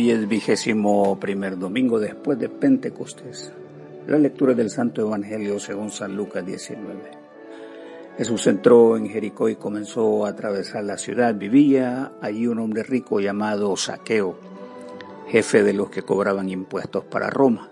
Hoy 0.00 0.10
es 0.12 0.26
vigésimo 0.26 1.20
primer 1.20 1.58
domingo 1.58 2.00
después 2.00 2.38
de 2.38 2.48
Pentecostés. 2.48 3.52
La 4.06 4.16
lectura 4.16 4.54
del 4.54 4.70
Santo 4.70 5.02
Evangelio 5.02 5.60
según 5.60 5.90
San 5.90 6.16
Lucas 6.16 6.46
19. 6.46 7.10
Jesús 8.16 8.46
entró 8.46 8.96
en 8.96 9.10
Jericó 9.10 9.50
y 9.50 9.56
comenzó 9.56 10.24
a 10.24 10.30
atravesar 10.30 10.84
la 10.84 10.96
ciudad. 10.96 11.34
Vivía 11.34 12.12
allí 12.22 12.46
un 12.46 12.60
hombre 12.60 12.82
rico 12.82 13.20
llamado 13.20 13.76
Saqueo, 13.76 14.38
jefe 15.28 15.62
de 15.62 15.74
los 15.74 15.90
que 15.90 16.00
cobraban 16.00 16.48
impuestos 16.48 17.04
para 17.04 17.28
Roma. 17.28 17.68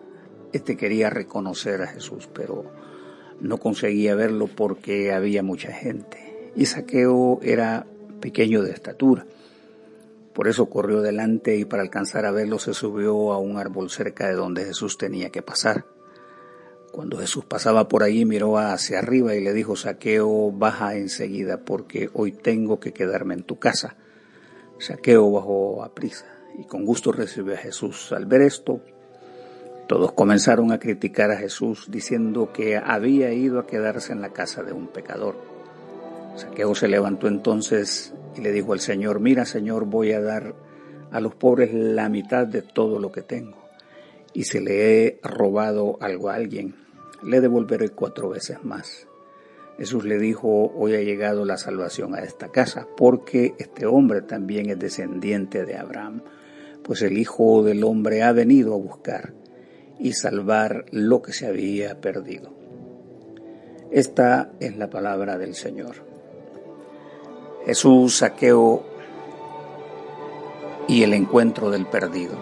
Este 0.53 0.77
quería 0.77 1.09
reconocer 1.09 1.81
a 1.81 1.87
Jesús, 1.87 2.29
pero 2.35 2.67
no 3.41 3.57
conseguía 3.57 4.15
verlo 4.15 4.49
porque 4.55 5.15
había 5.15 5.43
mucha 5.43 5.73
gente. 5.73 6.51
Y 6.55 6.67
Saqueo 6.67 7.41
era 7.41 7.87
pequeño 8.21 8.63
de 8.63 8.73
estatura 8.73 9.25
por 10.39 10.47
eso 10.47 10.71
corrió 10.71 11.03
delante 11.03 11.57
y 11.57 11.65
para 11.65 11.83
alcanzar 11.83 12.25
a 12.25 12.31
verlo 12.31 12.61
se 12.61 12.73
subió 12.73 13.33
a 13.33 13.39
un 13.39 13.57
árbol 13.57 13.91
cerca 13.91 14.29
de 14.29 14.35
donde 14.35 14.65
Jesús 14.65 14.97
tenía 14.97 15.31
que 15.31 15.43
pasar. 15.43 15.87
Cuando 16.93 17.19
Jesús 17.19 17.45
pasaba 17.45 17.89
por 17.89 18.05
allí 18.05 18.25
miró 18.25 18.57
hacia 18.57 19.01
arriba 19.01 19.35
y 19.35 19.43
le 19.43 19.53
dijo, 19.53 19.75
Saqueo, 19.75 20.53
baja 20.53 20.95
enseguida 20.95 21.65
porque 21.65 22.09
hoy 22.13 22.31
tengo 22.31 22.79
que 22.79 22.93
quedarme 22.93 23.35
en 23.35 23.43
tu 23.43 23.59
casa. 23.59 23.97
Saqueo 24.79 25.29
bajó 25.29 25.83
a 25.83 25.93
prisa 25.93 26.27
y 26.57 26.67
con 26.67 26.85
gusto 26.85 27.11
recibió 27.11 27.55
a 27.55 27.59
Jesús. 27.59 28.13
Al 28.13 28.27
ver 28.27 28.43
esto, 28.43 28.81
todos 29.89 30.13
comenzaron 30.13 30.71
a 30.71 30.79
criticar 30.79 31.33
a 31.33 31.37
Jesús 31.37 31.89
diciendo 31.91 32.53
que 32.53 32.77
había 32.77 33.33
ido 33.33 33.59
a 33.59 33.67
quedarse 33.67 34.13
en 34.13 34.21
la 34.21 34.33
casa 34.33 34.63
de 34.63 34.73
un 34.73 34.87
pecador. 34.87 35.35
Saqueo 36.37 36.77
se 36.77 36.87
levantó 36.87 37.27
entonces 37.27 38.15
y 38.37 38.41
le 38.41 38.53
dijo 38.53 38.73
al 38.73 38.81
Señor, 38.81 39.21
mira 39.21 39.45
Señor, 39.45 39.87
voy 39.87 40.13
a 40.13 40.21
dar 40.21 40.55
a 41.11 41.21
los 41.21 41.35
pobres 41.35 41.73
la 41.73 42.09
mitad 42.09 42.47
de 42.47 42.63
todo 42.63 42.99
lo 42.99 43.13
que 43.13 43.23
tengo. 43.23 43.57
Y 44.33 44.45
si 44.45 44.61
le 44.61 45.07
he 45.07 45.21
robado 45.23 45.97
algo 46.01 46.29
a 46.31 46.35
alguien, 46.35 46.75
le 47.23 47.41
devolveré 47.41 47.89
cuatro 47.91 48.29
veces 48.29 48.63
más. 48.65 49.07
Jesús 49.79 50.05
le 50.05 50.19
dijo, 50.19 50.73
hoy 50.77 50.95
ha 50.95 51.03
llegado 51.03 51.45
la 51.45 51.57
salvación 51.57 52.15
a 52.15 52.21
esta 52.21 52.49
casa, 52.49 52.89
porque 52.97 53.55
este 53.59 53.87
hombre 53.87 54.23
también 54.23 54.71
es 54.71 54.79
descendiente 54.79 55.65
de 55.65 55.77
Abraham, 55.77 56.23
pues 56.83 57.03
el 57.03 57.17
Hijo 57.17 57.63
del 57.63 57.85
Hombre 57.85 58.23
ha 58.23 58.33
venido 58.33 58.75
a 58.75 58.79
buscar 58.79 59.35
y 59.99 60.15
salvar 60.15 60.87
lo 60.91 61.23
que 61.23 61.33
se 61.33 61.47
había 61.47 62.01
perdido. 62.01 62.53
Esta 63.93 64.53
es 64.59 64.77
la 64.77 64.91
palabra 64.91 65.39
del 65.39 65.55
Señor. 65.55 66.08
Jesús, 67.69 68.17
saqueo 68.17 68.83
y 70.89 71.03
el 71.03 71.13
encuentro 71.13 71.71
del 71.71 71.85
perdido. 71.85 72.35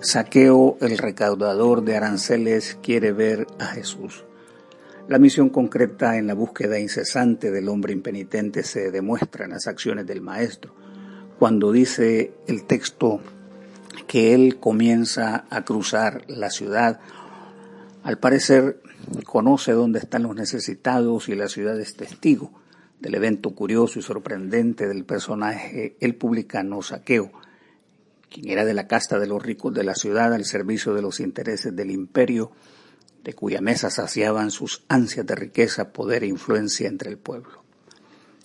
Saqueo, 0.00 0.76
el 0.80 0.98
recaudador 0.98 1.84
de 1.84 1.96
aranceles, 1.96 2.76
quiere 2.82 3.12
ver 3.12 3.46
a 3.60 3.66
Jesús. 3.66 4.24
La 5.06 5.20
misión 5.20 5.48
concreta 5.48 6.16
en 6.16 6.26
la 6.26 6.34
búsqueda 6.34 6.80
incesante 6.80 7.52
del 7.52 7.68
hombre 7.68 7.92
impenitente 7.92 8.64
se 8.64 8.90
demuestra 8.90 9.44
en 9.44 9.52
las 9.52 9.68
acciones 9.68 10.08
del 10.08 10.22
Maestro, 10.22 10.74
cuando 11.38 11.70
dice 11.70 12.32
el 12.48 12.64
texto 12.64 13.20
que 14.08 14.34
él 14.34 14.58
comienza 14.58 15.44
a 15.50 15.64
cruzar 15.64 16.24
la 16.26 16.50
ciudad. 16.50 16.98
Al 18.02 18.18
parecer 18.18 18.82
conoce 19.24 19.70
dónde 19.70 20.00
están 20.00 20.24
los 20.24 20.34
necesitados 20.34 21.28
y 21.28 21.36
la 21.36 21.46
ciudad 21.46 21.78
es 21.78 21.94
testigo 21.94 22.50
del 23.00 23.14
evento 23.14 23.50
curioso 23.50 23.98
y 23.98 24.02
sorprendente 24.02 24.86
del 24.86 25.04
personaje 25.04 25.96
el 26.00 26.14
publicano 26.14 26.82
Saqueo, 26.82 27.32
quien 28.28 28.48
era 28.50 28.64
de 28.64 28.74
la 28.74 28.86
casta 28.86 29.18
de 29.18 29.26
los 29.26 29.42
ricos 29.42 29.74
de 29.74 29.84
la 29.84 29.94
ciudad 29.94 30.32
al 30.34 30.44
servicio 30.44 30.94
de 30.94 31.02
los 31.02 31.18
intereses 31.18 31.74
del 31.74 31.90
imperio, 31.90 32.52
de 33.24 33.32
cuya 33.32 33.60
mesa 33.60 33.90
saciaban 33.90 34.50
sus 34.50 34.84
ansias 34.88 35.26
de 35.26 35.34
riqueza, 35.34 35.92
poder 35.92 36.24
e 36.24 36.28
influencia 36.28 36.88
entre 36.88 37.10
el 37.10 37.18
pueblo. 37.18 37.64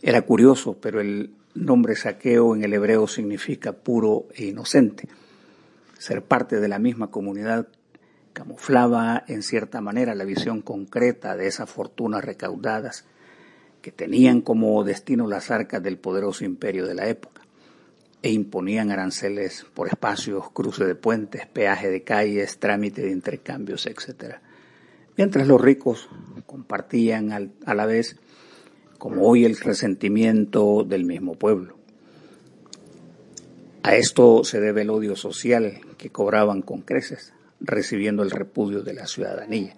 Era 0.01 0.21
curioso, 0.23 0.77
pero 0.79 0.99
el 0.99 1.33
nombre 1.53 1.95
Saqueo 1.95 2.55
en 2.55 2.63
el 2.63 2.73
hebreo 2.73 3.07
significa 3.07 3.73
puro 3.73 4.27
e 4.33 4.45
inocente. 4.45 5.07
Ser 5.97 6.23
parte 6.23 6.59
de 6.59 6.67
la 6.67 6.79
misma 6.79 7.11
comunidad 7.11 7.67
camuflaba 8.33 9.23
en 9.27 9.43
cierta 9.43 9.79
manera 9.79 10.13
la 10.13 10.25
visión 10.25 10.61
concreta 10.61 11.37
de 11.37 11.47
esas 11.47 11.69
fortunas 11.69 12.23
recaudadas 12.23 13.05
que 13.85 13.91
tenían 13.91 14.41
como 14.41 14.83
destino 14.83 15.27
las 15.27 15.51
arcas 15.51 15.83
del 15.83 15.99
poderoso 15.99 16.43
imperio 16.43 16.87
de 16.87 16.95
la 16.95 17.07
época 17.07 17.43
e 18.23 18.31
imponían 18.31 18.89
aranceles 18.89 19.63
por 19.75 19.87
espacios, 19.87 20.49
cruce 20.53 20.85
de 20.85 20.95
puentes, 20.95 21.45
peaje 21.45 21.91
de 21.91 22.01
calles, 22.01 22.57
trámite 22.57 23.03
de 23.03 23.11
intercambios, 23.11 23.85
etc. 23.85 24.37
Mientras 25.15 25.47
los 25.47 25.61
ricos 25.61 26.09
compartían 26.47 27.31
a 27.31 27.73
la 27.75 27.85
vez, 27.85 28.15
como 28.97 29.27
hoy, 29.27 29.45
el 29.45 29.55
resentimiento 29.55 30.83
del 30.83 31.05
mismo 31.05 31.35
pueblo. 31.35 31.77
A 33.83 33.95
esto 33.97 34.43
se 34.43 34.59
debe 34.59 34.81
el 34.81 34.89
odio 34.89 35.15
social 35.15 35.81
que 35.99 36.09
cobraban 36.09 36.63
con 36.63 36.81
creces, 36.81 37.33
recibiendo 37.59 38.23
el 38.23 38.31
repudio 38.31 38.81
de 38.81 38.95
la 38.95 39.05
ciudadanía. 39.05 39.75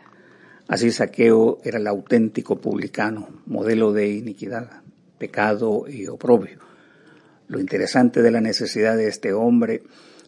Así 0.67 0.91
Saqueo 0.91 1.59
era 1.63 1.77
el 1.77 1.87
auténtico 1.87 2.59
publicano, 2.59 3.29
modelo 3.45 3.93
de 3.93 4.09
iniquidad, 4.09 4.81
pecado 5.17 5.85
y 5.87 6.07
oprobio. 6.07 6.59
Lo 7.47 7.59
interesante 7.59 8.21
de 8.21 8.31
la 8.31 8.41
necesidad 8.41 8.97
de 8.97 9.07
este 9.07 9.31
hombre, 9.31 9.83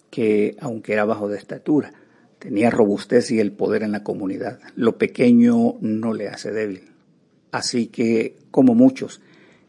que 0.09 0.55
aunque 0.61 0.93
era 0.93 1.03
bajo 1.03 1.27
de 1.27 1.37
estatura, 1.37 1.93
tenía 2.39 2.69
robustez 2.69 3.31
y 3.31 3.39
el 3.39 3.51
poder 3.51 3.83
en 3.83 3.91
la 3.91 4.03
comunidad. 4.03 4.59
Lo 4.75 4.97
pequeño 4.97 5.75
no 5.81 6.13
le 6.13 6.29
hace 6.29 6.51
débil. 6.51 6.93
Así 7.51 7.87
que, 7.87 8.37
como 8.49 8.75
muchos, 8.75 9.21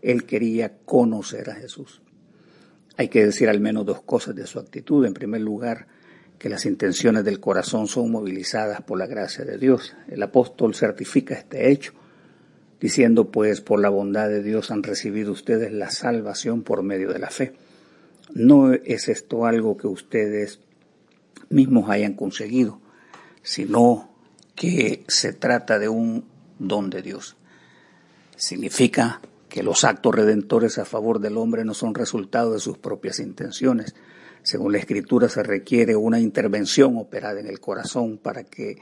él 0.03 0.25
quería 0.25 0.77
conocer 0.85 1.51
a 1.51 1.55
Jesús. 1.55 2.01
Hay 2.97 3.09
que 3.09 3.25
decir 3.25 3.49
al 3.49 3.61
menos 3.61 3.87
dos 3.87 4.03
cosas 4.03 4.37
de 4.37 4.47
su 4.47 4.61
actitud. 4.61 5.05
En 5.05 5.15
primer 5.15 5.41
lugar, 5.41 5.89
que 6.41 6.49
las 6.49 6.65
intenciones 6.65 7.23
del 7.23 7.39
corazón 7.39 7.87
son 7.87 8.11
movilizadas 8.11 8.81
por 8.81 8.99
la 8.99 9.07
gracia 9.07 9.45
de 9.45 9.59
Dios. 9.59 9.95
El 10.09 10.23
apóstol 10.23 10.75
certifica 10.75 11.35
este 11.35 11.71
hecho, 11.71 11.93
diciendo 12.81 13.31
pues 13.31 13.61
por 13.61 13.79
la 13.79 13.91
bondad 13.91 14.31
de 14.31 14.43
Dios 14.43 14.71
han 14.71 14.83
recibido 14.83 15.33
ustedes 15.33 15.71
la 15.71 15.91
salvación 15.91 16.63
por 16.63 16.83
medio 16.83 17.13
de 17.13 17.19
la 17.19 17.29
fe. 17.29 17.53
No 18.33 18.73
es 18.73 19.11
esto 19.11 19.45
algo 19.45 19.77
que 19.77 19.87
ustedes 19.87 20.61
mismos 21.51 21.91
hayan 21.91 22.15
conseguido, 22.15 22.81
sino 23.43 24.11
que 24.55 25.05
se 25.09 25.35
trata 25.35 25.79
de 25.79 25.91
un 25.91 26.25
don 26.59 26.89
de 26.89 27.03
Dios. 27.03 27.37
Significa 28.37 29.21
que 29.51 29.63
los 29.63 29.85
actos 29.85 30.15
redentores 30.15 30.79
a 30.79 30.87
favor 30.87 31.21
del 31.21 31.37
hombre 31.37 31.67
no 31.67 31.75
son 31.75 31.95
resultado 31.95 32.55
de 32.55 32.61
sus 32.61 32.79
propias 32.79 33.21
intenciones, 33.21 33.95
según 34.43 34.73
la 34.73 34.79
Escritura 34.79 35.29
se 35.29 35.43
requiere 35.43 35.97
una 35.97 36.21
intervención 36.21 36.97
operada 36.97 37.41
en 37.41 37.47
el 37.47 37.61
corazón 37.61 38.19
para 38.19 38.45
que 38.45 38.77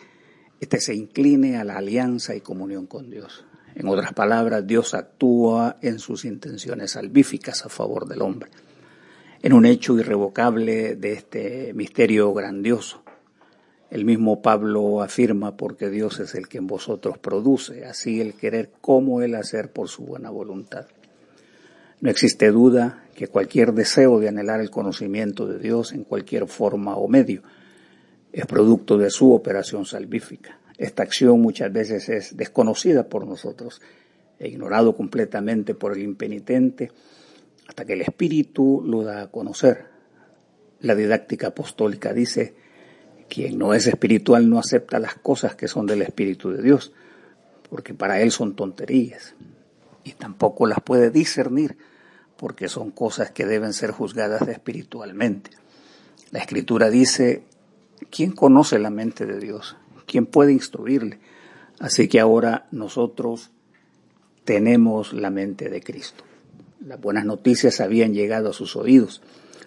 éste 0.61 0.81
se 0.81 0.95
incline 0.95 1.57
a 1.57 1.65
la 1.65 1.77
alianza 1.79 2.35
y 2.35 2.41
comunión 2.41 2.87
con 2.87 3.11
Dios. 3.11 3.45
En 3.75 3.87
otras 3.89 4.13
palabras, 4.13 4.67
Dios 4.67 4.95
actúa 4.95 5.77
en 5.83 5.99
sus 5.99 6.25
intenciones 6.25 6.93
salvíficas 6.93 7.65
a 7.65 7.69
favor 7.69 8.09
del 8.09 8.23
hombre, 8.23 8.51
en 9.43 9.53
un 9.53 9.67
hecho 9.67 9.97
irrevocable 9.99 10.97
de 10.97 11.13
este 11.13 11.73
misterio 11.75 12.33
grandioso. 12.33 13.03
El 13.91 14.05
mismo 14.05 14.43
Pablo 14.43 15.01
afirma, 15.03 15.57
porque 15.57 15.91
Dios 15.91 16.21
es 16.21 16.35
el 16.35 16.49
que 16.49 16.59
en 16.59 16.67
vosotros 16.67 17.19
produce, 17.19 17.85
así 17.85 18.21
el 18.21 18.35
querer 18.35 18.71
como 18.81 19.23
el 19.23 19.35
hacer 19.35 19.71
por 19.73 19.89
su 19.89 20.05
buena 20.05 20.31
voluntad. 20.31 20.87
No 22.01 22.11
existe 22.11 22.51
duda 22.51 23.05
que 23.19 23.27
cualquier 23.27 23.73
deseo 23.73 24.21
de 24.21 24.29
anhelar 24.29 24.61
el 24.61 24.71
conocimiento 24.71 25.45
de 25.49 25.59
Dios 25.59 25.93
en 25.93 26.05
cualquier 26.05 26.47
forma 26.47 26.95
o 26.97 27.09
medio 27.09 27.43
es 28.33 28.47
producto 28.47 28.97
de 28.97 29.11
su 29.11 29.33
operación 29.33 29.87
salvífica. 29.87 30.61
Esta 30.77 31.03
acción 31.03 31.41
muchas 31.41 31.73
veces 31.73 32.09
es 32.11 32.37
desconocida 32.37 33.09
por 33.09 33.27
nosotros 33.27 33.83
e 34.39 34.47
ignorado 34.47 34.95
completamente 34.95 35.75
por 35.75 35.97
el 35.97 36.05
impenitente 36.05 36.93
hasta 37.67 37.85
que 37.85 37.95
el 37.95 38.03
Espíritu 38.03 38.85
lo 38.87 39.03
da 39.03 39.23
a 39.23 39.31
conocer. 39.33 39.87
La 40.79 40.95
didáctica 40.95 41.49
apostólica 41.49 42.13
dice, 42.13 42.55
quien 43.29 43.59
no 43.59 43.75
es 43.75 43.89
espiritual 43.89 44.49
no 44.49 44.61
acepta 44.61 45.01
las 45.01 45.17
cosas 45.17 45.57
que 45.57 45.67
son 45.67 45.87
del 45.87 46.03
Espíritu 46.03 46.53
de 46.53 46.63
Dios, 46.63 46.93
porque 47.69 47.95
para 47.95 48.21
él 48.21 48.31
son 48.31 48.55
tonterías, 48.55 49.35
y 50.05 50.13
tampoco 50.13 50.69
las 50.69 50.79
puede 50.83 51.11
discernir 51.11 51.77
porque 52.39 52.69
son 52.69 52.93
cosas 52.93 53.33
que 53.33 53.45
deben 53.45 53.73
ser 53.73 53.91
juzgadas 53.91 54.47
espiritualmente. 54.49 55.51
La 56.31 56.39
escritura 56.39 56.89
dice, 56.89 57.43
¿quién 58.11 58.33
conoce 58.33 58.79
la 58.79 58.91
mente 58.91 59.27
de 59.27 59.41
Dios? 59.41 59.77
¿Quién 60.07 60.25
puede 60.25 60.53
instruirle? 60.53 61.19
Así 61.81 62.09
que 62.09 62.21
ahora 62.21 62.69
nosotros 62.71 63.51
tenemos 64.45 65.13
la 65.13 65.31
mente 65.31 65.69
de 65.69 65.83
Cristo. 65.83 66.25
Las 66.81 67.01
buenas 67.01 67.25
noticias 67.25 67.81
habían 67.81 68.15
llegado 68.15 68.51
a 68.51 68.55
sus 68.55 68.77
oídos. 68.77 69.21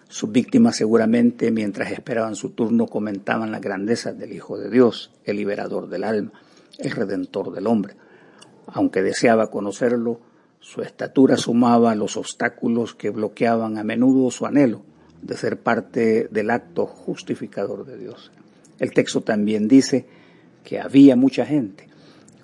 Sus 0.07 0.31
víctimas 0.31 0.77
seguramente 0.77 1.51
mientras 1.51 1.91
esperaban 1.91 2.35
su 2.35 2.51
turno 2.51 2.87
comentaban 2.87 3.51
las 3.51 3.61
grandezas 3.61 4.17
del 4.17 4.33
Hijo 4.33 4.57
de 4.57 4.69
Dios, 4.69 5.11
el 5.25 5.37
liberador 5.37 5.89
del 5.89 6.05
alma, 6.05 6.31
el 6.79 6.91
redentor 6.91 7.51
del 7.51 7.67
hombre. 7.67 7.95
Aunque 8.67 9.01
deseaba 9.01 9.51
conocerlo, 9.51 10.21
su 10.61 10.83
estatura 10.83 11.37
sumaba 11.37 11.95
los 11.95 12.15
obstáculos 12.15 12.93
que 12.93 13.09
bloqueaban 13.09 13.77
a 13.77 13.83
menudo 13.83 14.29
su 14.29 14.45
anhelo 14.45 14.83
de 15.21 15.35
ser 15.35 15.57
parte 15.59 16.27
del 16.31 16.51
acto 16.51 16.85
justificador 16.85 17.85
de 17.85 17.97
Dios. 17.97 18.31
El 18.79 18.91
texto 18.91 19.21
también 19.21 19.67
dice 19.67 20.05
que 20.63 20.79
había 20.79 21.15
mucha 21.15 21.45
gente, 21.45 21.87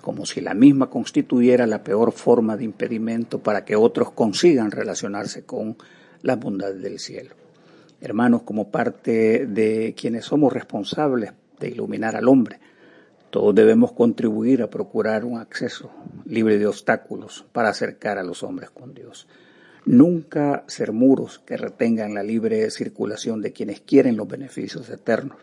como 0.00 0.26
si 0.26 0.40
la 0.40 0.54
misma 0.54 0.90
constituyera 0.90 1.66
la 1.66 1.84
peor 1.84 2.12
forma 2.12 2.56
de 2.56 2.64
impedimento 2.64 3.38
para 3.38 3.64
que 3.64 3.76
otros 3.76 4.10
consigan 4.10 4.72
relacionarse 4.72 5.44
con 5.44 5.76
la 6.22 6.36
bondad 6.36 6.74
del 6.74 6.98
cielo. 6.98 7.34
Hermanos, 8.00 8.42
como 8.42 8.68
parte 8.68 9.46
de 9.46 9.94
quienes 9.96 10.24
somos 10.24 10.52
responsables 10.52 11.32
de 11.60 11.68
iluminar 11.68 12.16
al 12.16 12.28
hombre, 12.28 12.58
todos 13.30 13.54
debemos 13.54 13.92
contribuir 13.92 14.62
a 14.62 14.70
procurar 14.70 15.24
un 15.24 15.38
acceso 15.38 15.90
libre 16.24 16.58
de 16.58 16.66
obstáculos 16.66 17.44
para 17.52 17.68
acercar 17.68 18.18
a 18.18 18.22
los 18.22 18.42
hombres 18.42 18.70
con 18.70 18.94
Dios. 18.94 19.28
Nunca 19.84 20.64
ser 20.66 20.92
muros 20.92 21.38
que 21.38 21.56
retengan 21.56 22.14
la 22.14 22.22
libre 22.22 22.70
circulación 22.70 23.40
de 23.42 23.52
quienes 23.52 23.80
quieren 23.80 24.16
los 24.16 24.28
beneficios 24.28 24.88
eternos. 24.90 25.38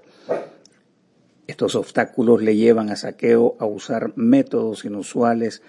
Estos 1.48 1.76
obstáculos 1.76 2.42
le 2.42 2.56
llevan 2.56 2.90
a 2.90 2.96
Saqueo 2.96 3.56
a 3.60 3.66
usar 3.66 4.14
métodos 4.16 4.84
inusuales 4.86 5.62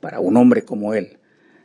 para 0.00 0.20
un 0.20 0.36
hombre 0.36 0.62
como 0.62 0.94
él. 0.94 1.18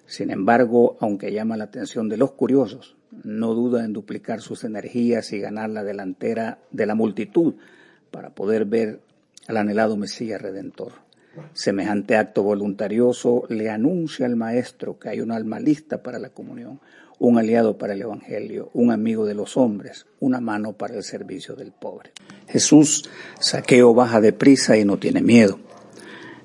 Sin 0.06 0.30
embargo, 0.30 0.98
aunque 1.00 1.31
llama 1.31 1.56
la 1.56 1.66
atención 1.66 2.09
de 2.09 2.18
los 2.18 2.33
curiosos, 2.33 2.98
no 3.24 3.54
duda 3.54 3.86
en 3.86 3.94
duplicar 3.94 4.42
sus 4.42 4.66
energías 4.66 5.31
y 5.31 5.39
ganar 5.39 5.69
la 5.69 5.83
delantera 5.83 6.59
de 6.71 6.86
la 6.86 6.95
multitud 6.95 7.56
para 8.12 8.31
poder 8.31 8.66
ver 8.66 9.00
al 9.48 9.57
anhelado 9.57 9.98
Mesías 9.98 10.42
Redentor. 10.42 10.94
Semejante 11.54 12.16
acto 12.16 12.44
voluntarioso 12.44 13.44
le 13.50 13.69
anuncia 13.69 14.25
al 14.25 14.36
Maestro 14.36 15.00
que 15.00 15.10
hay 15.10 15.22
un 15.22 15.31
alma 15.31 15.60
lista 15.60 16.04
para 16.04 16.19
la 16.19 16.30
comunión, 16.30 16.80
un 17.19 17.38
aliado 17.38 17.78
para 17.78 17.94
el 17.94 18.01
Evangelio, 18.01 18.69
un 18.74 18.92
amigo 18.92 19.25
de 19.25 19.34
los 19.34 19.57
hombres, 19.57 20.06
una 20.19 20.40
mano 20.40 20.74
para 20.74 20.95
el 20.95 21.04
servicio 21.04 21.56
del 21.56 21.72
pobre. 21.72 22.12
Jesús, 22.48 23.10
saqueo 23.40 23.94
baja 23.94 24.22
deprisa 24.22 24.78
y 24.78 24.86
no 24.86 24.98
tiene 24.98 25.22
miedo. 25.22 25.60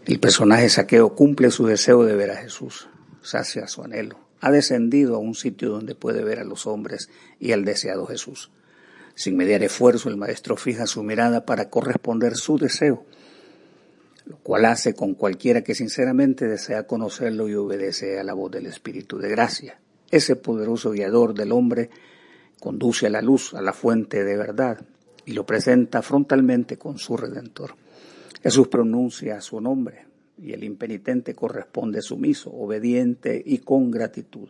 El 0.06 0.20
personaje 0.20 0.68
saqueo 0.68 1.14
cumple 1.14 1.50
su 1.50 1.66
deseo 1.66 2.04
de 2.04 2.16
ver 2.16 2.30
a 2.30 2.36
Jesús, 2.36 2.88
sacia 3.20 3.66
su 3.66 3.82
anhelo. 3.82 4.18
Ha 4.40 4.50
descendido 4.50 5.16
a 5.16 5.18
un 5.18 5.34
sitio 5.34 5.68
donde 5.68 5.94
puede 5.94 6.22
ver 6.22 6.38
a 6.38 6.44
los 6.44 6.66
hombres 6.66 7.10
y 7.40 7.52
al 7.52 7.64
deseado 7.64 8.06
Jesús. 8.06 8.50
Sin 9.14 9.36
mediar 9.36 9.62
esfuerzo, 9.62 10.08
el 10.08 10.16
maestro 10.16 10.56
fija 10.56 10.86
su 10.86 11.02
mirada 11.02 11.44
para 11.44 11.68
corresponder 11.68 12.36
su 12.36 12.58
deseo, 12.58 13.04
lo 14.26 14.36
cual 14.38 14.66
hace 14.66 14.94
con 14.94 15.14
cualquiera 15.14 15.62
que 15.62 15.74
sinceramente 15.74 16.46
desea 16.46 16.86
conocerlo 16.86 17.48
y 17.48 17.54
obedece 17.54 18.20
a 18.20 18.24
la 18.24 18.34
voz 18.34 18.50
del 18.52 18.66
Espíritu 18.66 19.18
de 19.18 19.28
gracia. 19.28 19.80
Ese 20.10 20.36
poderoso 20.36 20.92
guiador 20.92 21.34
del 21.34 21.52
hombre 21.52 21.90
conduce 22.60 23.06
a 23.06 23.10
la 23.10 23.22
luz, 23.22 23.54
a 23.54 23.62
la 23.62 23.72
fuente 23.72 24.24
de 24.24 24.36
verdad, 24.36 24.80
y 25.24 25.32
lo 25.32 25.44
presenta 25.44 26.02
frontalmente 26.02 26.78
con 26.78 26.98
su 26.98 27.16
Redentor. 27.16 27.74
Jesús 28.42 28.68
pronuncia 28.68 29.40
su 29.40 29.60
nombre, 29.60 30.06
y 30.40 30.52
el 30.52 30.62
impenitente 30.62 31.34
corresponde 31.34 32.00
sumiso, 32.02 32.50
obediente 32.50 33.42
y 33.44 33.58
con 33.58 33.90
gratitud. 33.90 34.48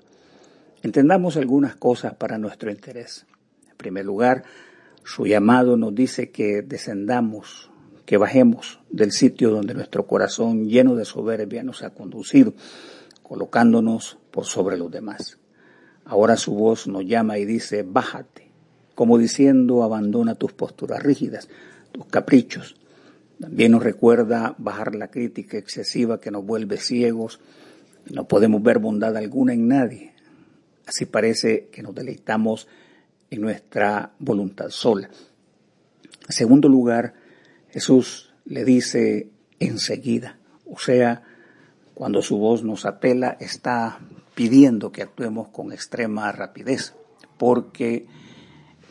Entendamos 0.83 1.37
algunas 1.37 1.77
cosas 1.77 2.15
para 2.15 2.39
nuestro 2.39 2.71
interés 2.71 3.27
primer 3.79 4.05
lugar, 4.05 4.45
su 5.05 5.25
llamado 5.27 5.79
nos 5.79 5.95
dice 5.95 6.31
que 6.31 6.61
descendamos, 6.61 7.71
que 8.05 8.19
bajemos 8.19 8.81
del 8.91 9.13
sitio 9.13 9.49
donde 9.49 9.73
nuestro 9.73 10.07
corazón 10.07 10.69
lleno 10.69 10.95
de 10.95 11.07
soberbia 11.07 11.63
nos 11.63 11.83
ha 11.83 11.95
conducido, 11.95 12.53
colocándonos 13.23 14.19
por 14.31 14.45
sobre 14.45 14.77
los 14.77 14.91
demás. 14.91 15.39
Ahora 16.05 16.37
su 16.37 16.55
voz 16.55 16.87
nos 16.87 17.07
llama 17.07 17.39
y 17.39 17.47
dice, 17.47 17.83
bájate, 17.83 18.51
como 18.95 19.17
diciendo, 19.17 19.83
abandona 19.83 20.35
tus 20.35 20.53
posturas 20.53 21.03
rígidas, 21.03 21.49
tus 21.93 22.05
caprichos. 22.05 22.77
También 23.41 23.73
nos 23.73 23.83
recuerda 23.83 24.55
bajar 24.59 24.95
la 24.95 25.09
crítica 25.09 25.57
excesiva 25.57 26.21
que 26.21 26.31
nos 26.31 26.45
vuelve 26.45 26.77
ciegos 26.77 27.41
no 28.11 28.27
podemos 28.27 28.63
ver 28.63 28.79
bondad 28.79 29.17
alguna 29.17 29.53
en 29.53 29.69
nadie. 29.69 30.13
Así 30.87 31.05
parece 31.05 31.69
que 31.71 31.83
nos 31.83 31.95
deleitamos 31.95 32.69
en 33.31 33.41
nuestra 33.41 34.13
voluntad 34.19 34.71
sola. 34.71 35.09
En 36.27 36.33
segundo 36.33 36.69
lugar, 36.69 37.15
Jesús 37.71 38.33
le 38.45 38.65
dice 38.65 39.29
enseguida, 39.59 40.39
o 40.67 40.79
sea, 40.79 41.23
cuando 41.95 42.23
su 42.23 42.39
voz 42.39 42.63
nos 42.63 42.87
apela, 42.87 43.37
está 43.41 44.01
pidiendo 44.35 44.93
que 44.93 45.03
actuemos 45.03 45.49
con 45.49 45.73
extrema 45.73 46.31
rapidez, 46.33 46.95
porque 47.37 48.07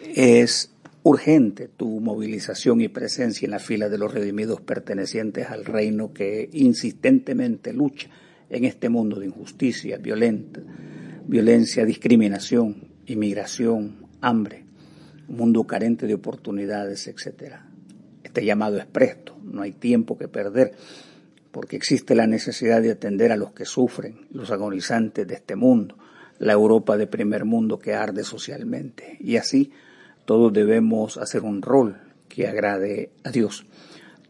es 0.03 0.71
urgente 1.03 1.69
tu 1.69 2.01
movilización 2.01 2.81
y 2.81 2.89
presencia 2.89 3.45
en 3.45 3.51
la 3.51 3.59
fila 3.59 3.87
de 3.87 3.97
los 3.97 4.13
redimidos 4.13 4.59
pertenecientes 4.59 5.49
al 5.49 5.63
reino 5.63 6.11
que 6.11 6.49
insistentemente 6.51 7.71
lucha 7.71 8.09
en 8.49 8.65
este 8.65 8.89
mundo 8.89 9.19
de 9.19 9.27
injusticia, 9.27 9.97
violenta, 9.97 10.61
violencia, 11.25 11.85
discriminación, 11.85 12.89
inmigración, 13.05 14.06
hambre, 14.21 14.65
un 15.27 15.37
mundo 15.37 15.65
carente 15.65 16.07
de 16.07 16.13
oportunidades, 16.13 17.07
etc. 17.07 17.55
Este 18.23 18.45
llamado 18.45 18.77
es 18.77 18.85
presto, 18.85 19.37
no 19.43 19.61
hay 19.61 19.73
tiempo 19.73 20.17
que 20.17 20.27
perder, 20.27 20.73
porque 21.51 21.75
existe 21.75 22.15
la 22.15 22.27
necesidad 22.27 22.81
de 22.81 22.91
atender 22.91 23.31
a 23.31 23.37
los 23.37 23.51
que 23.51 23.65
sufren, 23.65 24.27
los 24.31 24.51
agonizantes 24.51 25.27
de 25.27 25.35
este 25.35 25.55
mundo, 25.55 25.97
la 26.39 26.53
Europa 26.53 26.97
de 26.97 27.07
primer 27.07 27.45
mundo 27.45 27.79
que 27.79 27.93
arde 27.93 28.23
socialmente. 28.23 29.17
Y 29.19 29.37
así 29.37 29.71
todos 30.25 30.53
debemos 30.53 31.17
hacer 31.17 31.43
un 31.43 31.61
rol 31.61 31.97
que 32.27 32.47
agrade 32.47 33.11
a 33.23 33.31
Dios. 33.31 33.65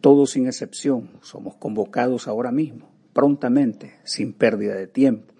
Todos 0.00 0.30
sin 0.30 0.46
excepción 0.46 1.10
somos 1.22 1.56
convocados 1.56 2.28
ahora 2.28 2.52
mismo, 2.52 2.88
prontamente, 3.12 3.96
sin 4.04 4.32
pérdida 4.32 4.74
de 4.74 4.86
tiempo, 4.86 5.34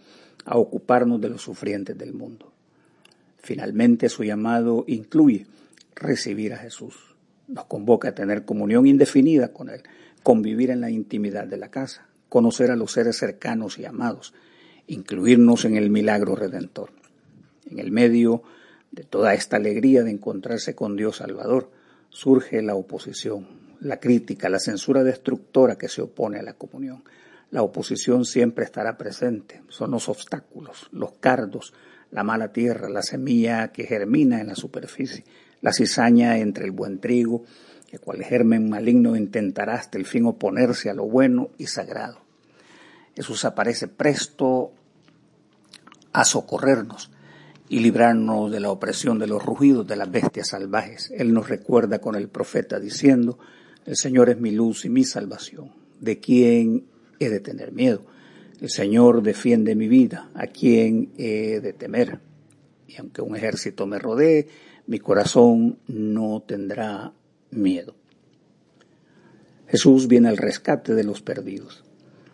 a 0.44 0.58
ocuparnos 0.58 1.20
de 1.20 1.28
los 1.28 1.42
sufrientes 1.42 1.96
del 1.96 2.12
mundo. 2.12 2.52
Finalmente 3.38 4.08
su 4.08 4.24
llamado 4.24 4.84
incluye 4.86 5.46
recibir 5.94 6.52
a 6.52 6.58
Jesús. 6.58 6.94
Nos 7.46 7.64
convoca 7.64 8.08
a 8.08 8.14
tener 8.14 8.44
comunión 8.44 8.86
indefinida 8.86 9.52
con 9.52 9.70
Él, 9.70 9.82
convivir 10.22 10.70
en 10.70 10.80
la 10.80 10.90
intimidad 10.90 11.46
de 11.46 11.56
la 11.56 11.70
casa, 11.70 12.06
conocer 12.28 12.70
a 12.70 12.76
los 12.76 12.92
seres 12.92 13.16
cercanos 13.16 13.78
y 13.78 13.86
amados, 13.86 14.34
incluirnos 14.86 15.64
en 15.64 15.76
el 15.76 15.90
milagro 15.90 16.36
redentor. 16.36 16.90
En 17.70 17.78
el 17.78 17.90
medio 17.90 18.42
de 18.90 19.04
toda 19.04 19.34
esta 19.34 19.56
alegría 19.56 20.02
de 20.02 20.10
encontrarse 20.10 20.74
con 20.74 20.96
Dios 20.96 21.16
Salvador, 21.16 21.70
surge 22.10 22.62
la 22.62 22.74
oposición, 22.74 23.46
la 23.80 24.00
crítica, 24.00 24.48
la 24.48 24.58
censura 24.58 25.04
destructora 25.04 25.76
que 25.76 25.88
se 25.88 26.02
opone 26.02 26.38
a 26.38 26.42
la 26.42 26.54
comunión. 26.54 27.04
La 27.50 27.62
oposición 27.62 28.24
siempre 28.24 28.64
estará 28.64 28.98
presente, 28.98 29.62
son 29.68 29.92
los 29.92 30.08
obstáculos, 30.08 30.88
los 30.92 31.12
cardos, 31.12 31.72
la 32.10 32.24
mala 32.24 32.52
tierra, 32.52 32.88
la 32.88 33.02
semilla 33.02 33.68
que 33.68 33.84
germina 33.84 34.40
en 34.40 34.48
la 34.48 34.54
superficie, 34.54 35.24
la 35.60 35.72
cizaña 35.72 36.38
entre 36.38 36.64
el 36.64 36.70
buen 36.70 37.00
trigo, 37.00 37.44
que 37.86 37.98
cual 37.98 38.22
germen 38.22 38.68
maligno 38.68 39.16
intentará 39.16 39.74
hasta 39.74 39.98
el 39.98 40.06
fin 40.06 40.26
oponerse 40.26 40.90
a 40.90 40.94
lo 40.94 41.04
bueno 41.04 41.50
y 41.58 41.66
sagrado. 41.66 42.20
Jesús 43.14 43.44
aparece 43.44 43.88
presto 43.88 44.72
a 46.12 46.24
socorrernos 46.24 47.10
y 47.68 47.80
librarnos 47.80 48.50
de 48.50 48.60
la 48.60 48.70
opresión 48.70 49.18
de 49.18 49.26
los 49.26 49.44
rugidos 49.44 49.86
de 49.86 49.96
las 49.96 50.10
bestias 50.10 50.48
salvajes. 50.48 51.10
Él 51.14 51.32
nos 51.32 51.48
recuerda 51.48 51.98
con 51.98 52.14
el 52.14 52.28
profeta 52.28 52.78
diciendo, 52.78 53.38
el 53.84 53.96
Señor 53.96 54.30
es 54.30 54.38
mi 54.38 54.50
luz 54.50 54.84
y 54.84 54.88
mi 54.88 55.04
salvación. 55.04 55.72
¿De 56.00 56.20
quién 56.20 56.86
he 57.18 57.28
de 57.28 57.40
tener 57.40 57.72
miedo? 57.72 58.04
El 58.60 58.70
Señor 58.70 59.22
defiende 59.22 59.76
mi 59.76 59.86
vida, 59.86 60.30
¿a 60.34 60.48
quién 60.48 61.12
he 61.16 61.60
de 61.60 61.72
temer? 61.72 62.18
Y 62.88 62.96
aunque 62.96 63.22
un 63.22 63.36
ejército 63.36 63.86
me 63.86 64.00
rodee, 64.00 64.48
mi 64.88 64.98
corazón 64.98 65.78
no 65.86 66.42
tendrá 66.44 67.12
miedo. 67.52 67.94
Jesús 69.68 70.08
viene 70.08 70.28
al 70.28 70.36
rescate 70.36 70.94
de 70.94 71.04
los 71.04 71.22
perdidos. 71.22 71.84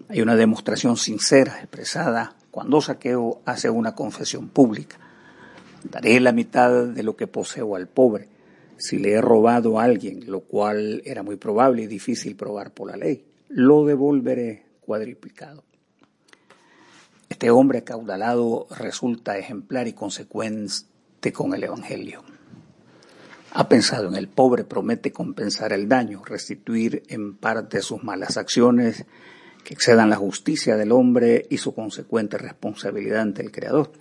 Hay 0.09 0.23
una 0.23 0.35
demostración 0.35 0.97
sincera 0.97 1.59
expresada 1.59 2.37
cuando 2.51 2.81
Saqueo 2.81 3.43
hace 3.45 3.69
una 3.69 3.95
confesión 3.95 4.49
pública. 4.49 4.99
Daré 5.91 6.21
la 6.21 6.33
mitad 6.33 6.87
de 6.87 7.03
lo 7.03 7.17
que 7.17 7.27
poseo 7.27 7.77
al 7.77 7.89
pobre 7.89 8.29
si 8.79 8.99
le 8.99 9.13
he 9.13 9.21
robado 9.21 9.79
a 9.79 9.85
alguien, 9.85 10.31
lo 10.31 10.41
cual 10.41 11.03
era 11.05 11.23
muy 11.23 11.37
probable 11.37 11.83
y 11.83 11.87
difícil 11.87 12.35
probar 12.35 12.73
por 12.73 12.91
la 12.91 12.97
ley. 12.97 13.25
Lo 13.49 13.85
devolveré 13.85 14.65
cuadriplicado. 14.81 15.65
Este 17.45 17.51
hombre 17.51 17.85
caudalado 17.85 18.67
resulta 18.71 19.37
ejemplar 19.37 19.87
y 19.87 19.93
consecuente 19.93 21.31
con 21.35 21.53
el 21.53 21.63
Evangelio. 21.65 22.25
Ha 23.53 23.69
pensado 23.69 24.09
en 24.09 24.15
el 24.15 24.29
pobre, 24.29 24.65
promete 24.65 25.13
compensar 25.13 25.75
el 25.75 25.87
daño, 25.87 26.25
restituir 26.25 27.03
en 27.09 27.37
parte 27.37 27.83
sus 27.83 28.03
malas 28.03 28.39
acciones 28.39 29.05
que 29.63 29.75
excedan 29.75 30.09
la 30.09 30.17
justicia 30.17 30.79
del 30.79 30.91
hombre 30.91 31.45
y 31.51 31.59
su 31.59 31.75
consecuente 31.75 32.39
responsabilidad 32.39 33.21
ante 33.21 33.43
el 33.43 33.53
Creador. 33.53 33.93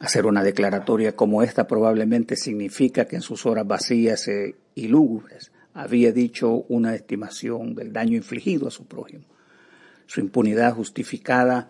Hacer 0.00 0.26
una 0.26 0.42
declaratoria 0.42 1.14
como 1.14 1.44
esta 1.44 1.68
probablemente 1.68 2.34
significa 2.34 3.04
que 3.04 3.14
en 3.14 3.22
sus 3.22 3.46
horas 3.46 3.68
vacías 3.68 4.28
y 4.74 4.88
lúgubres 4.88 5.52
había 5.72 6.10
dicho 6.10 6.64
una 6.68 6.96
estimación 6.96 7.76
del 7.76 7.92
daño 7.92 8.16
infligido 8.16 8.66
a 8.66 8.72
su 8.72 8.86
prójimo. 8.86 9.26
Su 10.08 10.18
impunidad 10.18 10.74
justificada 10.74 11.68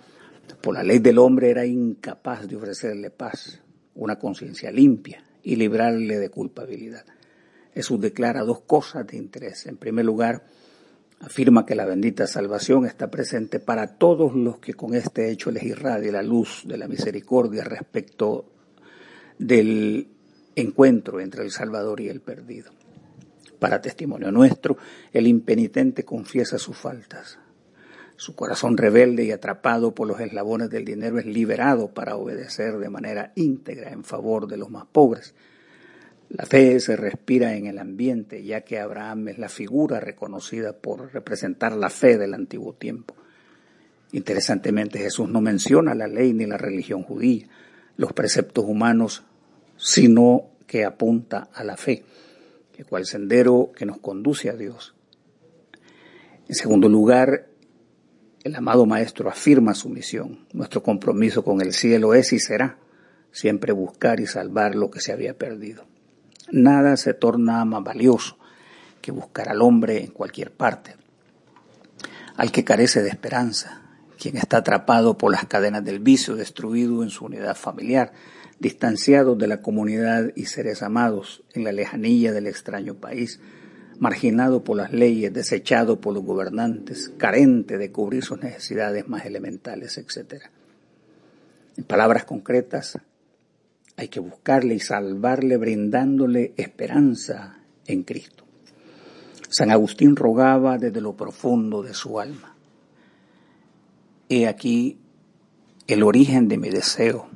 por 0.60 0.74
la 0.74 0.82
ley 0.82 0.98
del 0.98 1.18
hombre 1.18 1.50
era 1.50 1.66
incapaz 1.66 2.46
de 2.46 2.56
ofrecerle 2.56 3.10
paz, 3.10 3.60
una 3.94 4.18
conciencia 4.18 4.70
limpia 4.70 5.22
y 5.42 5.56
librarle 5.56 6.18
de 6.18 6.30
culpabilidad. 6.30 7.04
Jesús 7.74 8.00
declara 8.00 8.42
dos 8.42 8.60
cosas 8.60 9.06
de 9.06 9.16
interés. 9.16 9.66
En 9.66 9.76
primer 9.76 10.04
lugar, 10.04 10.44
afirma 11.20 11.66
que 11.66 11.74
la 11.74 11.84
bendita 11.84 12.26
salvación 12.26 12.86
está 12.86 13.10
presente 13.10 13.60
para 13.60 13.98
todos 13.98 14.34
los 14.34 14.58
que 14.58 14.74
con 14.74 14.94
este 14.94 15.30
hecho 15.30 15.50
les 15.50 15.62
irradie 15.62 16.10
la 16.10 16.22
luz 16.22 16.62
de 16.66 16.78
la 16.78 16.88
misericordia 16.88 17.62
respecto 17.64 18.52
del 19.38 20.08
encuentro 20.56 21.20
entre 21.20 21.44
el 21.44 21.50
Salvador 21.50 22.00
y 22.00 22.08
el 22.08 22.20
perdido. 22.20 22.72
Para 23.58 23.80
testimonio 23.80 24.32
nuestro, 24.32 24.78
el 25.12 25.26
impenitente 25.26 26.04
confiesa 26.04 26.58
sus 26.58 26.76
faltas. 26.76 27.38
Su 28.20 28.34
corazón 28.34 28.76
rebelde 28.76 29.24
y 29.24 29.30
atrapado 29.30 29.94
por 29.94 30.06
los 30.06 30.20
eslabones 30.20 30.68
del 30.68 30.84
dinero 30.84 31.18
es 31.18 31.24
liberado 31.24 31.88
para 31.88 32.16
obedecer 32.16 32.76
de 32.76 32.90
manera 32.90 33.32
íntegra 33.34 33.92
en 33.92 34.04
favor 34.04 34.46
de 34.46 34.58
los 34.58 34.70
más 34.70 34.84
pobres. 34.84 35.34
La 36.28 36.44
fe 36.44 36.78
se 36.80 36.96
respira 36.96 37.56
en 37.56 37.66
el 37.66 37.78
ambiente, 37.78 38.44
ya 38.44 38.60
que 38.60 38.78
Abraham 38.78 39.28
es 39.28 39.38
la 39.38 39.48
figura 39.48 40.00
reconocida 40.00 40.74
por 40.74 41.12
representar 41.14 41.72
la 41.72 41.88
fe 41.88 42.18
del 42.18 42.34
antiguo 42.34 42.74
tiempo. 42.74 43.14
Interesantemente, 44.12 44.98
Jesús 44.98 45.28
no 45.28 45.40
menciona 45.40 45.94
la 45.94 46.06
ley 46.06 46.34
ni 46.34 46.44
la 46.44 46.58
religión 46.58 47.02
judía, 47.02 47.46
los 47.96 48.12
preceptos 48.12 48.66
humanos, 48.66 49.24
sino 49.76 50.50
que 50.66 50.84
apunta 50.84 51.48
a 51.54 51.64
la 51.64 51.78
fe 51.78 52.04
cual 52.84 53.06
sendero 53.06 53.72
que 53.74 53.86
nos 53.86 53.98
conduce 53.98 54.50
a 54.50 54.54
Dios. 54.54 54.94
En 56.48 56.54
segundo 56.54 56.88
lugar, 56.88 57.49
el 58.42 58.54
amado 58.54 58.86
Maestro 58.86 59.28
afirma 59.28 59.74
su 59.74 59.88
misión. 59.88 60.46
Nuestro 60.52 60.82
compromiso 60.82 61.44
con 61.44 61.60
el 61.60 61.72
cielo 61.72 62.14
es 62.14 62.32
y 62.32 62.38
será 62.38 62.78
siempre 63.32 63.72
buscar 63.72 64.20
y 64.20 64.26
salvar 64.26 64.74
lo 64.74 64.90
que 64.90 65.00
se 65.00 65.12
había 65.12 65.36
perdido. 65.36 65.86
Nada 66.50 66.96
se 66.96 67.14
torna 67.14 67.64
más 67.64 67.84
valioso 67.84 68.38
que 69.02 69.12
buscar 69.12 69.48
al 69.48 69.62
hombre 69.62 70.02
en 70.02 70.10
cualquier 70.10 70.50
parte, 70.50 70.96
al 72.36 72.50
que 72.50 72.64
carece 72.64 73.02
de 73.02 73.10
esperanza, 73.10 73.82
quien 74.18 74.36
está 74.36 74.58
atrapado 74.58 75.16
por 75.16 75.30
las 75.30 75.46
cadenas 75.46 75.84
del 75.84 76.00
vicio, 76.00 76.34
destruido 76.34 77.02
en 77.02 77.10
su 77.10 77.26
unidad 77.26 77.56
familiar, 77.56 78.12
distanciados 78.58 79.38
de 79.38 79.46
la 79.46 79.62
comunidad 79.62 80.32
y 80.34 80.46
seres 80.46 80.82
amados 80.82 81.42
en 81.54 81.64
la 81.64 81.72
lejanía 81.72 82.32
del 82.32 82.46
extraño 82.46 82.94
país, 82.94 83.40
marginado 84.00 84.64
por 84.64 84.76
las 84.76 84.92
leyes, 84.92 85.32
desechado 85.32 86.00
por 86.00 86.12
los 86.12 86.24
gobernantes, 86.24 87.12
carente 87.16 87.78
de 87.78 87.92
cubrir 87.92 88.24
sus 88.24 88.42
necesidades 88.42 89.08
más 89.08 89.24
elementales, 89.24 89.96
etc. 89.98 90.42
En 91.76 91.84
palabras 91.84 92.24
concretas, 92.24 92.98
hay 93.96 94.08
que 94.08 94.18
buscarle 94.18 94.74
y 94.74 94.80
salvarle 94.80 95.56
brindándole 95.56 96.52
esperanza 96.56 97.60
en 97.86 98.02
Cristo. 98.02 98.44
San 99.48 99.70
Agustín 99.70 100.16
rogaba 100.16 100.78
desde 100.78 101.00
lo 101.00 101.14
profundo 101.14 101.84
de 101.84 101.94
su 101.94 102.18
alma. 102.18 102.56
He 104.28 104.48
aquí 104.48 104.98
el 105.86 106.02
origen 106.02 106.48
de 106.48 106.58
mi 106.58 106.70
deseo 106.70 107.30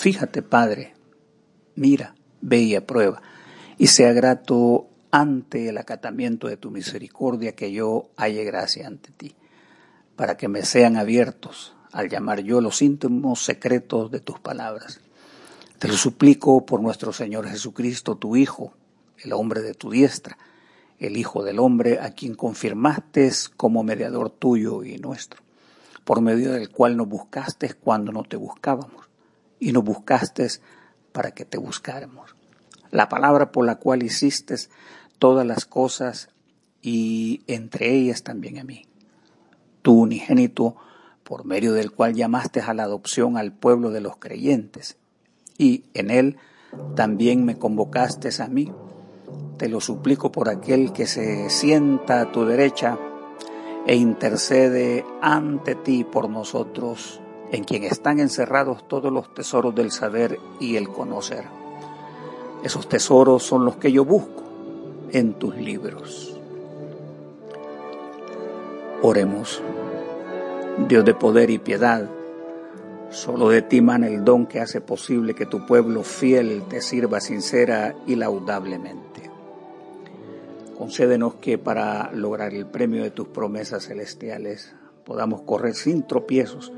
Fíjate, 0.00 0.40
Padre, 0.40 0.94
mira, 1.74 2.14
ve 2.40 2.60
y 2.60 2.74
aprueba, 2.74 3.20
y 3.76 3.88
sea 3.88 4.14
grato 4.14 4.88
ante 5.10 5.68
el 5.68 5.78
acatamiento 5.78 6.48
de 6.48 6.56
tu 6.56 6.70
misericordia 6.70 7.54
que 7.54 7.72
yo 7.72 8.10
halle 8.16 8.44
gracia 8.44 8.86
ante 8.86 9.10
ti, 9.12 9.34
para 10.16 10.36
que 10.36 10.48
me 10.48 10.64
sean 10.64 10.96
abiertos 10.96 11.74
al 11.92 12.08
llamar 12.08 12.40
yo 12.40 12.60
los 12.60 12.82
íntimos 12.82 13.42
secretos 13.44 14.10
de 14.10 14.20
tus 14.20 14.38
palabras. 14.38 15.00
Te 15.78 15.88
lo 15.88 15.94
suplico 15.94 16.64
por 16.64 16.80
nuestro 16.80 17.12
Señor 17.12 17.48
Jesucristo, 17.48 18.16
tu 18.16 18.36
Hijo, 18.36 18.74
el 19.18 19.32
hombre 19.32 19.62
de 19.62 19.74
tu 19.74 19.90
diestra, 19.90 20.38
el 20.98 21.16
Hijo 21.16 21.42
del 21.42 21.58
hombre, 21.58 21.98
a 22.00 22.10
quien 22.10 22.34
confirmaste 22.34 23.30
como 23.56 23.82
mediador 23.82 24.30
tuyo 24.30 24.84
y 24.84 24.98
nuestro, 24.98 25.42
por 26.04 26.20
medio 26.20 26.52
del 26.52 26.70
cual 26.70 26.96
nos 26.96 27.08
buscaste 27.08 27.72
cuando 27.74 28.12
no 28.12 28.22
te 28.24 28.36
buscábamos 28.36 29.08
y 29.58 29.72
nos 29.72 29.82
buscaste 29.82 30.48
para 31.12 31.32
que 31.32 31.44
te 31.44 31.58
buscáramos. 31.58 32.36
La 32.90 33.08
palabra 33.08 33.52
por 33.52 33.64
la 33.64 33.76
cual 33.76 34.02
hiciste 34.02 34.56
todas 35.20 35.46
las 35.46 35.66
cosas 35.66 36.30
y 36.82 37.42
entre 37.46 37.94
ellas 37.94 38.24
también 38.24 38.58
a 38.58 38.64
mí. 38.64 38.86
Tu 39.82 39.92
unigénito, 39.92 40.74
por 41.22 41.44
medio 41.44 41.72
del 41.72 41.92
cual 41.92 42.14
llamaste 42.14 42.60
a 42.60 42.74
la 42.74 42.82
adopción 42.82 43.36
al 43.36 43.52
pueblo 43.52 43.90
de 43.90 44.00
los 44.00 44.16
creyentes, 44.16 44.96
y 45.56 45.84
en 45.94 46.10
él 46.10 46.38
también 46.96 47.44
me 47.44 47.56
convocaste 47.56 48.30
a 48.42 48.48
mí. 48.48 48.72
Te 49.58 49.68
lo 49.68 49.80
suplico 49.80 50.32
por 50.32 50.48
aquel 50.48 50.92
que 50.92 51.06
se 51.06 51.50
sienta 51.50 52.22
a 52.22 52.32
tu 52.32 52.44
derecha 52.46 52.98
e 53.86 53.94
intercede 53.94 55.04
ante 55.20 55.74
ti 55.74 56.02
por 56.02 56.30
nosotros 56.30 57.20
en 57.52 57.64
quien 57.64 57.84
están 57.84 58.20
encerrados 58.20 58.88
todos 58.88 59.12
los 59.12 59.34
tesoros 59.34 59.74
del 59.74 59.90
saber 59.90 60.38
y 60.60 60.76
el 60.76 60.88
conocer. 60.88 61.44
Esos 62.64 62.88
tesoros 62.88 63.42
son 63.42 63.64
los 63.64 63.76
que 63.76 63.92
yo 63.92 64.04
busco 64.04 64.49
en 65.12 65.34
tus 65.34 65.56
libros. 65.56 66.38
Oremos. 69.02 69.62
Dios 70.88 71.04
de 71.04 71.14
poder 71.14 71.50
y 71.50 71.58
piedad, 71.58 72.08
solo 73.10 73.48
de 73.48 73.62
ti 73.62 73.82
mana 73.82 74.06
el 74.06 74.24
don 74.24 74.46
que 74.46 74.60
hace 74.60 74.80
posible 74.80 75.34
que 75.34 75.46
tu 75.46 75.66
pueblo 75.66 76.02
fiel 76.02 76.62
te 76.68 76.80
sirva 76.80 77.20
sincera 77.20 77.94
y 78.06 78.16
laudablemente. 78.16 79.30
Concédenos 80.78 81.34
que 81.34 81.58
para 81.58 82.10
lograr 82.12 82.54
el 82.54 82.66
premio 82.66 83.02
de 83.02 83.10
tus 83.10 83.28
promesas 83.28 83.86
celestiales 83.86 84.74
podamos 85.04 85.42
correr 85.42 85.74
sin 85.74 86.06
tropiezos 86.06 86.72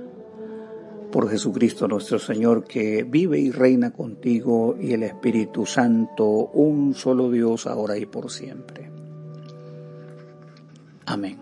por 1.13 1.31
Jesucristo 1.31 1.87
nuestro 1.87 2.19
Señor, 2.19 2.65
que 2.65 3.05
vive 3.05 3.39
y 3.39 3.53
reina 3.53 3.93
contigo 3.93 4.77
y 4.81 4.95
el 4.95 5.05
Espíritu 5.05 5.67
Santo, 5.67 6.27
un 6.27 6.95
solo 6.95 7.31
Dios, 7.31 7.69
ahora 7.69 7.97
y 7.97 8.07
por 8.07 8.31
siempre. 8.31 8.91
Amén. 11.07 11.39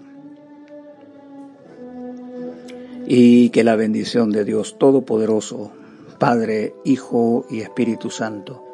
Y 3.06 3.48
que 3.50 3.64
la 3.64 3.76
bendición 3.76 4.30
de 4.30 4.44
Dios 4.44 4.76
Todopoderoso, 4.78 5.72
Padre, 6.18 6.74
Hijo 6.84 7.46
y 7.48 7.60
Espíritu 7.60 8.10
Santo, 8.10 8.64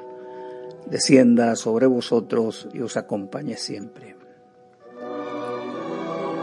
descienda 0.90 1.54
sobre 1.56 1.86
vosotros 1.86 2.68
y 2.72 2.80
os 2.80 2.96
acompañe 2.96 3.56
siempre. 3.56 4.16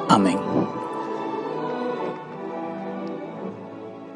Amén. 0.07 0.52